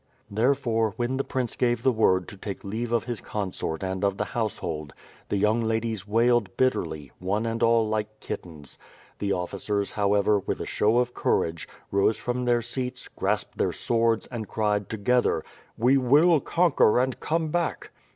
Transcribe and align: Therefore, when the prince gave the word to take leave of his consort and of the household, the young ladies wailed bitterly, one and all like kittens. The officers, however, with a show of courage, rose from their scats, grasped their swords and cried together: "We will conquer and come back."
Therefore, 0.31 0.93
when 0.95 1.17
the 1.17 1.23
prince 1.23 1.55
gave 1.55 1.83
the 1.83 1.91
word 1.91 2.27
to 2.29 2.35
take 2.35 2.63
leave 2.63 2.91
of 2.91 3.03
his 3.03 3.21
consort 3.21 3.83
and 3.83 4.03
of 4.03 4.17
the 4.17 4.25
household, 4.33 4.93
the 5.29 5.37
young 5.37 5.61
ladies 5.61 6.07
wailed 6.07 6.57
bitterly, 6.57 7.11
one 7.19 7.45
and 7.45 7.61
all 7.61 7.87
like 7.87 8.19
kittens. 8.19 8.79
The 9.19 9.31
officers, 9.31 9.91
however, 9.91 10.39
with 10.39 10.59
a 10.59 10.65
show 10.65 10.97
of 10.97 11.13
courage, 11.13 11.67
rose 11.91 12.17
from 12.17 12.45
their 12.45 12.61
scats, 12.63 13.09
grasped 13.15 13.59
their 13.59 13.73
swords 13.73 14.25
and 14.25 14.47
cried 14.47 14.89
together: 14.89 15.43
"We 15.77 15.97
will 15.99 16.39
conquer 16.39 16.97
and 16.99 17.19
come 17.19 17.49
back." 17.49 17.91